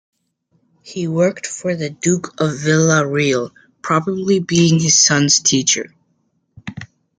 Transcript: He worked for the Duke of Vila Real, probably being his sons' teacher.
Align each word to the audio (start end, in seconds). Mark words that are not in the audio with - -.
He 0.81 1.07
worked 1.07 1.45
for 1.45 1.75
the 1.75 1.91
Duke 1.91 2.33
of 2.41 2.57
Vila 2.57 3.05
Real, 3.07 3.51
probably 3.83 4.39
being 4.39 4.79
his 4.79 4.97
sons' 4.99 5.39
teacher. 5.41 5.93